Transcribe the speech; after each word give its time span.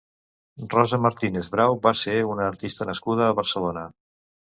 Rosa 0.73 0.99
Martínez 1.03 1.45
Brau 1.57 1.79
va 1.85 1.95
ser 2.01 2.17
una 2.33 2.51
artista 2.55 2.91
nascuda 2.93 3.29
a 3.31 3.41
Barcelona. 3.43 3.89